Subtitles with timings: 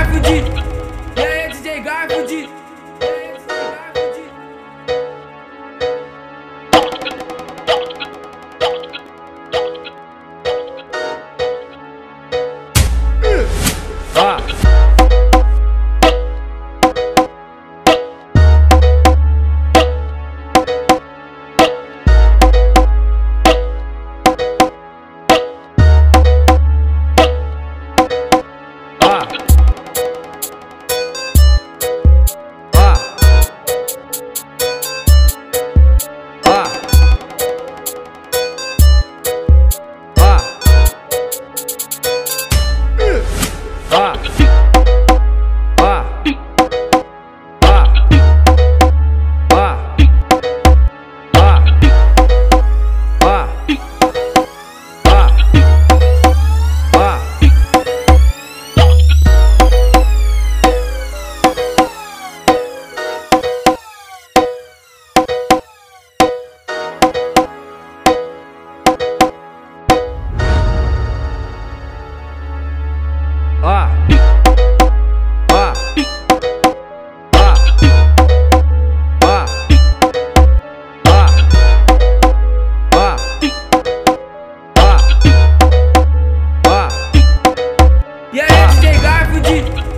[0.00, 0.69] 啊！
[89.42, 89.89] Gucci.